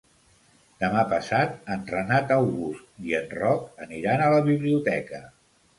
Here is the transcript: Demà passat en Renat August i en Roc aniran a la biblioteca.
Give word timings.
Demà 0.83 1.03
passat 1.11 1.69
en 1.75 1.85
Renat 1.91 2.35
August 2.39 3.07
i 3.11 3.17
en 3.21 3.31
Roc 3.43 3.69
aniran 3.87 4.27
a 4.27 4.33
la 4.39 4.43
biblioteca. 4.53 5.27